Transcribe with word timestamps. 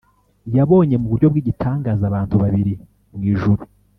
yabonye 0.57 0.95
mu 1.01 1.07
buryo 1.11 1.27
bw’igitangaza 1.31 2.03
abantu 2.07 2.35
babiri 2.43 2.73
mu 3.13 3.21
ijuru 3.33 3.63